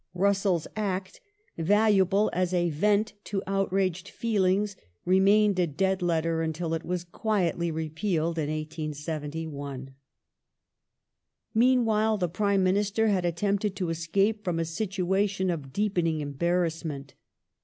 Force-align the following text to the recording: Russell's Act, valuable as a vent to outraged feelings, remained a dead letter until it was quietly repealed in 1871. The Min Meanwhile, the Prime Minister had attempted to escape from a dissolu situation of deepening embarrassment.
Russell's 0.15 0.65
Act, 0.75 1.21
valuable 1.59 2.31
as 2.33 2.55
a 2.55 2.71
vent 2.71 3.13
to 3.25 3.43
outraged 3.45 4.09
feelings, 4.09 4.75
remained 5.05 5.59
a 5.59 5.67
dead 5.67 6.01
letter 6.01 6.41
until 6.41 6.73
it 6.73 6.83
was 6.83 7.03
quietly 7.03 7.69
repealed 7.69 8.39
in 8.39 8.49
1871. 8.49 9.85
The 9.85 9.91
Min 9.91 9.93
Meanwhile, 11.53 12.17
the 12.17 12.27
Prime 12.29 12.63
Minister 12.63 13.09
had 13.09 13.25
attempted 13.25 13.75
to 13.75 13.91
escape 13.91 14.43
from 14.43 14.57
a 14.57 14.63
dissolu 14.63 14.73
situation 14.75 15.49
of 15.51 15.71
deepening 15.71 16.19
embarrassment. 16.19 17.13